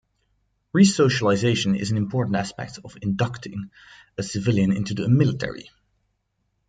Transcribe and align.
Resocialization 0.75 1.77
is 1.79 1.91
an 1.91 1.97
important 1.97 2.35
aspect 2.35 2.79
of 2.83 2.97
inducting 3.03 3.69
a 4.17 4.23
civilian 4.23 4.71
into 4.71 4.99
a 5.03 5.07
military. 5.07 5.69